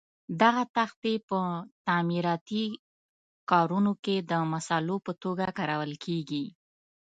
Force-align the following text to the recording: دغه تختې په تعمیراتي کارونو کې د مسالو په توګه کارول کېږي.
دغه 0.41 0.63
تختې 0.75 1.13
په 1.29 1.39
تعمیراتي 1.87 2.65
کارونو 3.51 3.91
کې 4.03 4.15
د 4.29 4.31
مسالو 4.53 4.95
په 5.05 5.11
توګه 5.23 5.45
کارول 5.59 5.93
کېږي. 6.05 6.45